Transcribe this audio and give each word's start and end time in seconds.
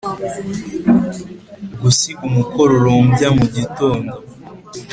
gusiga 1.81 2.21
umukororombya 2.29 3.27
mugitondo! 3.37 4.13